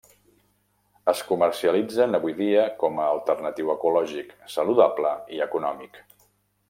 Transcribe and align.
Es 1.11 1.19
comercialitzen 1.31 2.19
avui 2.19 2.35
dia 2.39 2.63
com 2.85 3.03
a 3.03 3.11
alternatiu 3.17 3.69
ecològic, 3.75 4.33
saludable 4.55 5.13
i 5.37 5.45
econòmic. 5.49 6.01